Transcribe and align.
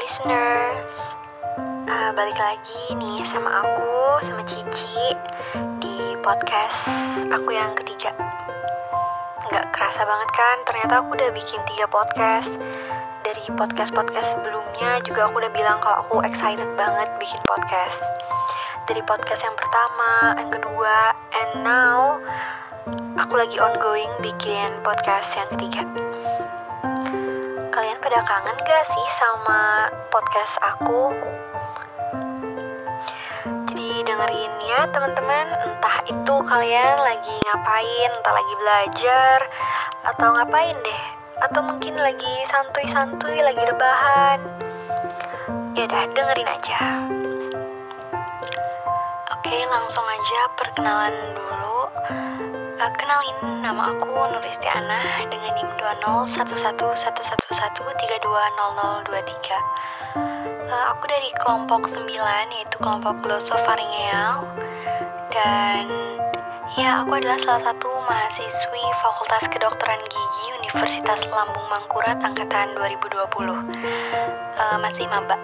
listeners, 0.00 0.88
uh, 1.92 2.10
balik 2.16 2.38
lagi 2.40 2.84
nih 2.96 3.20
sama 3.36 3.60
aku, 3.60 4.24
sama 4.24 4.42
Cici 4.48 5.04
di 5.76 6.16
podcast 6.24 6.88
aku 7.28 7.52
yang 7.52 7.76
ketiga. 7.76 8.08
Nggak 9.44 9.66
kerasa 9.76 10.00
banget 10.00 10.30
kan, 10.32 10.56
ternyata 10.64 10.92
aku 11.04 11.12
udah 11.12 11.30
bikin 11.36 11.60
tiga 11.68 11.84
podcast. 11.92 12.48
Dari 13.20 13.44
podcast-podcast 13.52 14.40
sebelumnya 14.40 15.04
juga 15.04 15.28
aku 15.28 15.36
udah 15.44 15.52
bilang 15.52 15.76
kalau 15.84 16.00
aku 16.08 16.24
excited 16.24 16.70
banget 16.80 17.08
bikin 17.20 17.42
podcast. 17.44 18.00
Dari 18.88 19.04
podcast 19.04 19.40
yang 19.44 19.56
pertama, 19.60 20.12
yang 20.40 20.48
kedua, 20.48 20.96
and 21.12 21.50
now 21.60 22.16
aku 23.20 23.36
lagi 23.36 23.60
ongoing 23.60 24.08
bikin 24.24 24.80
podcast 24.80 25.28
yang 25.36 25.48
ketiga. 25.52 25.84
Kalian 27.80 27.96
pada 28.04 28.20
kangen 28.28 28.60
gak 28.60 28.84
sih 28.92 29.08
sama 29.16 29.88
podcast 30.12 30.52
aku? 30.60 31.16
Jadi 33.72 34.04
dengerin 34.04 34.54
ya 34.68 34.84
teman-teman, 34.92 35.48
entah 35.64 36.04
itu 36.04 36.34
kalian 36.44 37.00
lagi 37.00 37.32
ngapain, 37.40 38.10
entah 38.20 38.34
lagi 38.36 38.54
belajar, 38.60 39.38
atau 40.12 40.28
ngapain 40.28 40.76
deh, 40.76 41.02
atau 41.40 41.60
mungkin 41.64 41.96
lagi 41.96 42.34
santuy-santuy, 42.52 43.40
lagi 43.40 43.64
rebahan. 43.64 44.44
Ya 45.72 45.88
udah 45.88 46.04
dengerin 46.12 46.52
aja. 46.52 46.80
Oke, 49.40 49.56
langsung 49.56 50.04
aja 50.04 50.40
perkenalan 50.60 51.16
dulu. 51.32 51.69
Kenalin, 52.80 53.60
nama 53.60 53.92
aku 53.92 54.08
Nuristiana 54.08 55.20
dengan 55.28 55.52
NIM 55.52 55.68
2011111320023. 56.00 57.92
Uh, 60.64 60.84
aku 60.88 61.04
dari 61.04 61.28
kelompok 61.44 61.92
9 61.92 62.08
yaitu 62.08 62.76
kelompok 62.80 63.20
glosopharyngeal 63.20 64.48
dan 65.28 65.92
ya 66.80 67.04
aku 67.04 67.20
adalah 67.20 67.36
salah 67.44 67.68
satu 67.68 67.84
mahasiswi 68.08 68.84
Fakultas 69.04 69.44
Kedokteran 69.52 70.00
Gigi 70.08 70.44
Universitas 70.64 71.20
Lambung 71.28 71.68
Mangkurat 71.68 72.16
angkatan 72.16 72.80
2020. 72.80 73.60
Uh, 74.56 74.80
masih 74.80 75.04
maba. 75.04 75.36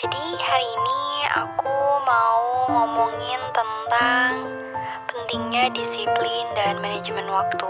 Jadi 0.00 0.24
hari 0.40 0.64
ini 0.64 1.28
aku 1.44 1.76
mau 2.08 2.40
ngomongin 2.72 3.40
tentang 3.52 4.64
pentingnya 5.26 5.74
disiplin 5.74 6.46
dan 6.54 6.78
manajemen 6.78 7.26
waktu. 7.26 7.66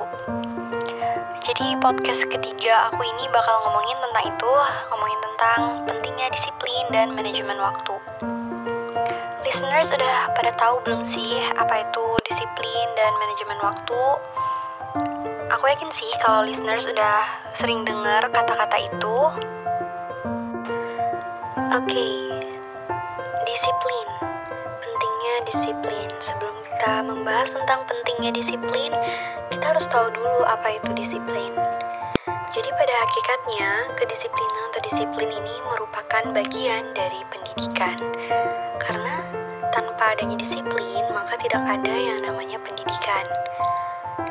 Jadi 1.40 1.72
podcast 1.80 2.28
ketiga 2.28 2.92
aku 2.92 3.00
ini 3.00 3.24
bakal 3.32 3.56
ngomongin 3.64 3.96
tentang 3.96 4.24
itu, 4.28 4.52
ngomongin 4.92 5.20
tentang 5.24 5.60
pentingnya 5.88 6.28
disiplin 6.36 6.84
dan 6.92 7.16
manajemen 7.16 7.56
waktu. 7.56 7.96
Listeners 9.40 9.88
sudah 9.88 10.36
pada 10.36 10.52
tahu 10.60 10.84
belum 10.84 11.08
sih 11.08 11.32
apa 11.56 11.80
itu 11.80 12.04
disiplin 12.28 12.88
dan 12.92 13.12
manajemen 13.24 13.58
waktu? 13.64 14.02
Aku 15.56 15.64
yakin 15.64 15.90
sih 15.96 16.12
kalau 16.28 16.44
listeners 16.44 16.84
sudah 16.84 17.24
sering 17.56 17.88
dengar 17.88 18.20
kata-kata 18.36 18.76
itu. 18.84 19.16
Oke, 21.72 22.08
disiplin. 23.48 24.25
Disiplin. 25.44 26.08
Sebelum 26.24 26.56
kita 26.64 26.92
membahas 27.04 27.52
tentang 27.52 27.84
pentingnya 27.84 28.32
disiplin, 28.40 28.88
kita 29.52 29.64
harus 29.68 29.84
tahu 29.92 30.08
dulu 30.16 30.48
apa 30.48 30.80
itu 30.80 30.90
disiplin. 30.96 31.52
Jadi 32.56 32.70
pada 32.72 32.94
hakikatnya, 33.04 33.70
kedisiplinan 34.00 34.62
atau 34.72 34.80
disiplin 34.88 35.28
ini 35.28 35.54
merupakan 35.68 36.24
bagian 36.32 36.88
dari 36.96 37.20
pendidikan. 37.28 38.00
Karena 38.80 39.28
tanpa 39.76 40.16
adanya 40.16 40.40
disiplin, 40.40 41.04
maka 41.12 41.36
tidak 41.44 41.60
ada 41.68 41.94
yang 41.94 42.24
namanya 42.24 42.56
pendidikan. 42.64 43.28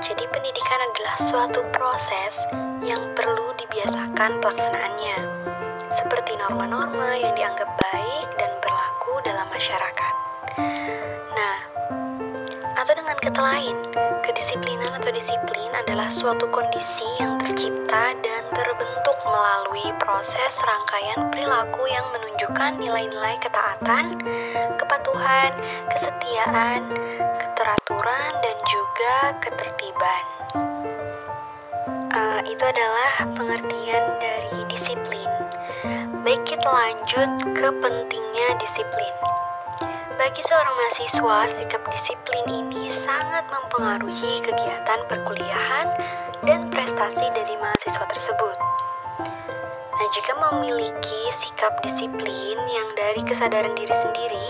Jadi 0.02 0.26
pendidikan 0.26 0.80
adalah 0.90 1.16
suatu 1.30 1.62
proses 1.70 2.34
yang 2.82 3.14
perlu 3.14 3.54
dibiasakan 3.62 4.42
pelaksanaannya. 4.42 5.18
Seperti 6.02 6.34
norma-norma 6.42 7.14
yang 7.22 7.38
dianggap 7.38 7.70
baik 7.78 8.28
dan 8.42 8.52
berlaku 8.58 9.14
dalam 9.22 9.48
masyarakat. 9.54 10.15
Atau 12.76 12.92
dengan 12.92 13.16
kata 13.24 13.40
lain, 13.40 13.78
kedisiplinan 14.28 15.00
atau 15.00 15.08
disiplin 15.16 15.72
adalah 15.72 16.12
suatu 16.12 16.44
kondisi 16.52 17.08
yang 17.24 17.40
tercipta 17.40 18.04
dan 18.20 18.44
terbentuk 18.52 19.18
melalui 19.24 19.96
proses 19.96 20.54
rangkaian 20.60 21.32
perilaku 21.32 21.88
yang 21.88 22.04
menunjukkan 22.12 22.76
nilai-nilai 22.76 23.40
ketaatan, 23.40 24.20
kepatuhan, 24.76 25.56
kesetiaan, 25.88 26.92
keteraturan, 27.40 28.32
dan 28.44 28.58
juga 28.68 29.16
ketertiban. 29.40 30.26
Uh, 32.12 32.40
itu 32.44 32.64
adalah 32.64 33.24
pengertian 33.40 34.04
dari 34.20 34.60
disiplin. 34.68 35.32
Baik 36.28 36.44
kita 36.44 36.68
lanjut 36.68 37.30
ke 37.56 37.68
pentingnya 37.80 38.48
disiplin. 38.60 39.16
Bagi 40.16 40.40
seorang 40.48 40.76
mahasiswa, 40.80 41.38
sikap 41.60 41.84
disiplin 41.92 42.48
ini 42.48 42.88
sangat 43.04 43.44
mempengaruhi 43.52 44.40
kegiatan 44.48 45.04
perkuliahan 45.12 45.92
dan 46.48 46.72
prestasi 46.72 47.26
dari 47.36 47.56
mahasiswa 47.60 48.06
tersebut. 48.08 48.58
Nah, 49.92 50.08
jika 50.16 50.32
memiliki 50.40 51.22
sikap 51.44 51.84
disiplin 51.84 52.56
yang 52.64 52.88
dari 52.96 53.28
kesadaran 53.28 53.76
diri 53.76 53.92
sendiri, 53.92 54.50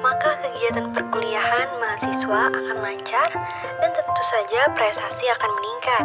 maka 0.00 0.40
kegiatan 0.40 0.88
perkuliahan 0.96 1.68
mahasiswa 1.84 2.40
akan 2.48 2.76
lancar 2.80 3.28
dan 3.84 3.90
tentu 3.92 4.22
saja 4.32 4.72
prestasi 4.72 5.24
akan 5.36 5.50
meningkat. 5.52 6.04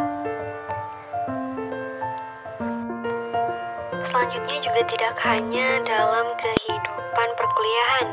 Selanjutnya 4.12 4.58
juga 4.60 4.82
tidak 4.92 5.14
hanya 5.24 5.68
dalam 5.88 6.26
kehidupan 6.36 7.28
perkuliahan, 7.40 8.06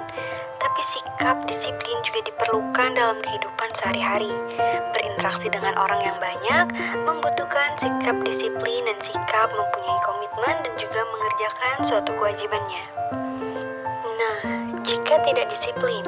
tapi 0.77 0.93
sikap 0.93 1.37
disiplin 1.49 1.97
juga 2.05 2.21
diperlukan 2.29 2.89
dalam 2.93 3.17
kehidupan 3.25 3.69
sehari-hari. 3.81 4.29
Berinteraksi 4.93 5.49
dengan 5.49 5.73
orang 5.73 6.05
yang 6.05 6.17
banyak 6.21 6.69
membutuhkan 7.01 7.81
sikap 7.81 8.13
disiplin 8.21 8.85
dan 8.85 8.93
sikap 9.01 9.49
mempunyai 9.57 9.99
komitmen 10.05 10.53
dan 10.61 10.73
juga 10.77 11.01
mengerjakan 11.01 11.75
suatu 11.81 12.11
kewajibannya. 12.13 12.83
Nah, 14.21 14.37
jika 14.85 15.17
tidak 15.25 15.49
disiplin, 15.49 16.05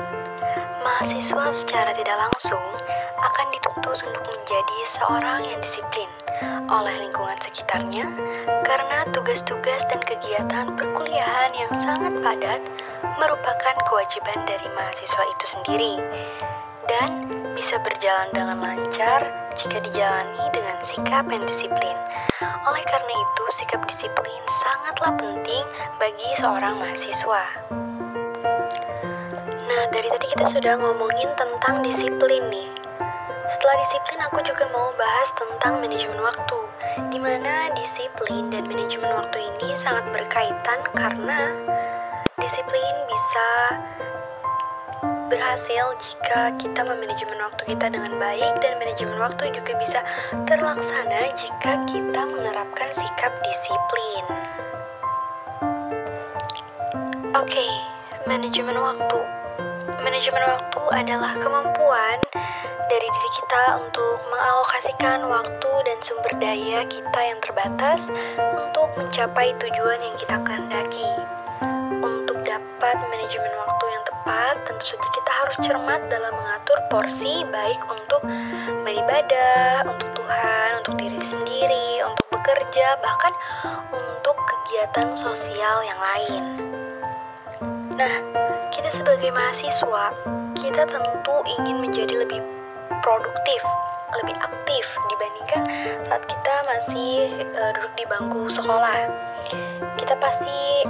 mahasiswa 0.86 1.46
secara 1.66 1.90
tidak 1.98 2.30
langsung 2.30 2.62
akan 3.26 3.48
dituntut 3.50 3.98
untuk 4.06 4.22
menjadi 4.22 4.78
seorang 5.02 5.50
yang 5.50 5.60
disiplin 5.66 6.10
oleh 6.70 7.10
lingkungan 7.10 7.42
sekitarnya 7.42 8.06
karena 8.70 9.02
tugas-tugas 9.18 9.82
dan 9.90 10.02
kegiatan 10.06 10.78
perkuliahan 10.78 11.58
yang 11.58 11.74
sangat 11.90 12.14
padat 12.22 12.62
merupakan 13.02 13.76
kewajiban 13.88 14.40
dari 14.48 14.68
mahasiswa 14.76 15.24
itu 15.28 15.46
sendiri 15.58 15.96
dan 16.90 17.10
bisa 17.54 17.76
berjalan 17.86 18.30
dengan 18.34 18.58
lancar 18.60 19.22
jika 19.60 19.78
dijalani 19.84 20.44
dengan 20.56 20.78
sikap 20.90 21.26
yang 21.28 21.44
disiplin. 21.44 21.98
Oleh 22.42 22.84
karena 22.88 23.14
itu, 23.14 23.44
sikap 23.60 23.82
disiplin 23.86 24.42
sangatlah 24.64 25.14
penting 25.20 25.64
bagi 26.02 26.30
seorang 26.40 26.80
mahasiswa. 26.80 27.44
Nah, 29.70 29.84
dari 29.94 30.10
tadi 30.10 30.26
kita 30.34 30.46
sudah 30.50 30.74
ngomongin 30.82 31.30
tentang 31.38 31.86
disiplin 31.86 32.44
nih. 32.50 32.70
Setelah 33.50 33.76
disiplin, 33.86 34.20
aku 34.30 34.40
juga 34.46 34.66
mau 34.72 34.90
bahas 34.98 35.30
tentang 35.38 35.84
manajemen 35.84 36.22
waktu, 36.22 36.60
di 37.14 37.20
mana 37.22 37.70
disiplin 37.76 38.50
dan 38.50 38.66
manajemen 38.66 39.10
waktu 39.14 39.38
ini 39.46 39.78
sangat 39.84 40.06
berkaitan 40.10 40.80
karena 40.96 41.40
disiplin 42.40 42.96
bisa 43.08 43.50
berhasil 45.30 45.86
jika 46.02 46.42
kita 46.58 46.82
memanajemen 46.82 47.40
waktu 47.40 47.62
kita 47.70 47.86
dengan 47.94 48.18
baik 48.18 48.54
dan 48.66 48.82
manajemen 48.82 49.18
waktu 49.22 49.44
juga 49.54 49.72
bisa 49.78 50.00
terlaksana 50.50 51.22
jika 51.38 51.72
kita 51.86 52.22
menerapkan 52.26 52.90
sikap 52.98 53.34
disiplin. 53.46 54.26
Oke, 57.38 57.54
okay, 57.54 57.72
manajemen 58.26 58.74
waktu. 58.74 59.20
Manajemen 60.02 60.44
waktu 60.50 60.82
adalah 60.98 61.32
kemampuan 61.38 62.18
dari 62.90 63.06
diri 63.06 63.32
kita 63.38 63.86
untuk 63.86 64.18
mengalokasikan 64.34 65.20
waktu 65.30 65.72
dan 65.86 65.98
sumber 66.02 66.34
daya 66.42 66.82
kita 66.90 67.20
yang 67.22 67.40
terbatas 67.46 68.02
untuk 68.58 68.90
mencapai 68.98 69.54
tujuan 69.62 70.00
yang 70.02 70.16
kita 70.18 70.36
kehendaki. 70.42 71.39
Dapat 72.80 73.12
manajemen 73.12 73.52
waktu 73.60 73.86
yang 73.92 74.04
tepat, 74.08 74.56
tentu 74.64 74.86
saja 74.88 75.08
kita 75.12 75.32
harus 75.36 75.58
cermat 75.68 76.00
dalam 76.08 76.32
mengatur 76.32 76.80
porsi 76.88 77.44
baik 77.52 77.76
untuk 77.92 78.24
beribadah, 78.88 79.84
untuk 79.84 80.08
Tuhan, 80.16 80.70
untuk 80.80 80.96
diri 80.96 81.20
sendiri, 81.28 82.08
untuk 82.08 82.24
bekerja, 82.32 82.96
bahkan 83.04 83.36
untuk 83.92 84.32
kegiatan 84.32 85.12
sosial 85.20 85.78
yang 85.84 86.00
lain. 86.00 86.44
Nah, 88.00 88.16
kita 88.72 88.96
sebagai 88.96 89.28
mahasiswa, 89.28 90.16
kita 90.64 90.88
tentu 90.88 91.36
ingin 91.60 91.84
menjadi 91.84 92.16
lebih 92.16 92.40
produktif, 93.04 93.60
lebih 94.24 94.40
aktif 94.40 94.86
dibandingkan 95.12 95.62
saat 96.08 96.24
kita 96.24 96.54
masih 96.64 97.44
uh, 97.60 97.76
duduk 97.76 97.92
di 98.00 98.08
bangku 98.08 98.42
sekolah. 98.56 99.12
Kita 100.00 100.16
pasti 100.24 100.88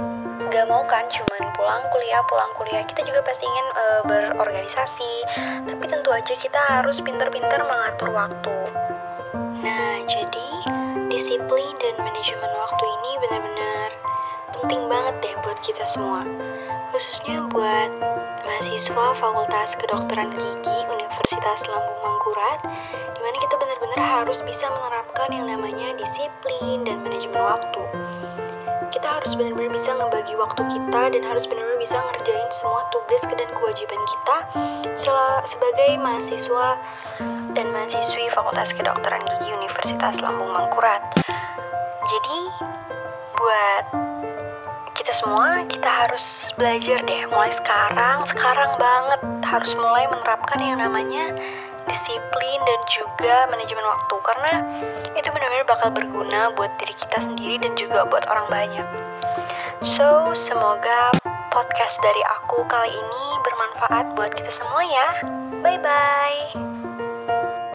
gak 0.50 0.66
mau 0.66 0.82
kan 0.82 1.06
cuman 1.06 1.42
pulang 1.54 1.86
kuliah 1.94 2.18
pulang 2.26 2.50
kuliah. 2.58 2.82
Kita 2.82 3.06
juga 3.06 3.22
pasti 3.22 3.46
ingin 3.46 3.66
uh, 3.70 4.00
berorganisasi 4.02 5.12
tapi 5.70 5.84
tentu 5.86 6.10
aja 6.10 6.34
kita 6.34 6.60
harus 6.66 6.98
pintar-pintar 7.06 7.62
mengatur 7.62 8.10
waktu. 8.10 8.56
Nah 9.62 9.94
jadi 10.10 10.50
disiplin 11.06 11.74
dan 11.78 11.94
manajemen 12.02 12.50
waktu 12.58 12.84
ini 12.84 13.10
benar-benar 13.22 13.88
penting 14.58 14.82
banget 14.90 15.14
deh 15.22 15.34
buat 15.46 15.58
kita 15.62 15.86
semua. 15.94 16.26
Khususnya 16.90 17.46
buat 17.54 17.90
mahasiswa 18.42 19.06
Fakultas 19.22 19.70
Kedokteran 19.78 20.34
Gigi 20.34 20.76
Universitas 20.90 21.62
Lambung 21.70 22.00
Mangkurat 22.02 22.58
di 23.14 23.20
mana 23.22 23.36
kita 23.38 23.54
benar-benar 23.54 24.02
harus 24.02 24.38
bisa 24.42 24.66
menerapkan 24.66 25.30
yang 25.30 25.46
namanya 25.46 25.94
disiplin 25.94 26.82
dan 26.82 27.06
manajemen 27.06 27.38
waktu 27.38 27.82
kita 28.90 29.06
harus 29.06 29.32
benar-benar 29.38 29.70
bisa 29.70 29.90
ngebagi 29.94 30.34
waktu 30.34 30.62
kita 30.66 31.02
dan 31.14 31.22
harus 31.22 31.44
benar-benar 31.46 31.78
bisa 31.78 31.96
ngerjain 31.96 32.50
semua 32.58 32.82
tugas 32.90 33.22
dan 33.22 33.48
kewajiban 33.54 34.02
kita 34.02 34.36
sebagai 35.46 35.90
mahasiswa 36.02 36.68
dan 37.54 37.66
mahasiswi 37.70 38.24
Fakultas 38.34 38.70
Kedokteran 38.74 39.22
Gigi 39.22 39.50
Universitas 39.54 40.14
Lambung 40.18 40.50
Mangkurat. 40.50 41.02
Jadi 42.02 42.40
buat 43.38 43.84
kita 44.98 45.12
semua 45.22 45.62
kita 45.70 45.86
harus 45.86 46.24
belajar 46.58 46.98
deh 47.06 47.22
mulai 47.30 47.54
sekarang, 47.62 48.26
sekarang 48.26 48.74
banget 48.74 49.20
harus 49.46 49.70
mulai 49.78 50.10
menerapkan 50.10 50.58
yang 50.58 50.82
namanya 50.82 51.30
disiplin 51.86 52.58
dan 52.66 52.80
juga 53.20 53.52
manajemen 53.52 53.84
waktu 53.84 54.16
karena 54.24 54.52
itu 55.12 55.28
benar-benar 55.28 55.68
bakal 55.68 55.92
berguna 55.92 56.56
buat 56.56 56.72
diri 56.80 56.96
kita 56.96 57.20
sendiri 57.20 57.60
dan 57.60 57.76
juga 57.76 58.08
buat 58.08 58.24
orang 58.24 58.48
banyak. 58.48 58.88
So, 59.84 60.32
semoga 60.48 61.12
podcast 61.52 62.00
dari 62.00 62.22
aku 62.40 62.64
kali 62.64 62.88
ini 62.88 63.24
bermanfaat 63.44 64.16
buat 64.16 64.32
kita 64.32 64.48
semua 64.56 64.82
ya. 64.88 65.08
Bye 65.60 65.80
bye. 65.84 66.69